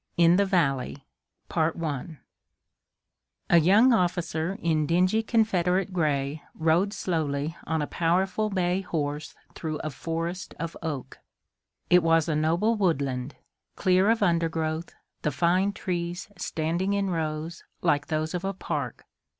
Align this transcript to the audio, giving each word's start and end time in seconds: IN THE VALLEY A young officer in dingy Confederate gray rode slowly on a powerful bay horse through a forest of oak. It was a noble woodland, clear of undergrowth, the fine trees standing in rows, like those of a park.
IN 0.17 0.37
THE 0.37 0.45
VALLEY 0.47 1.05
A 3.51 3.57
young 3.59 3.93
officer 3.93 4.57
in 4.59 4.87
dingy 4.87 5.21
Confederate 5.21 5.93
gray 5.93 6.41
rode 6.55 6.91
slowly 6.91 7.55
on 7.67 7.83
a 7.83 7.85
powerful 7.85 8.49
bay 8.49 8.81
horse 8.81 9.35
through 9.53 9.77
a 9.83 9.91
forest 9.91 10.55
of 10.59 10.75
oak. 10.81 11.19
It 11.91 12.01
was 12.01 12.27
a 12.27 12.35
noble 12.35 12.73
woodland, 12.73 13.35
clear 13.75 14.09
of 14.09 14.23
undergrowth, 14.23 14.95
the 15.21 15.29
fine 15.29 15.71
trees 15.71 16.29
standing 16.35 16.93
in 16.93 17.11
rows, 17.11 17.63
like 17.83 18.07
those 18.07 18.33
of 18.33 18.43
a 18.43 18.53
park. 18.53 19.05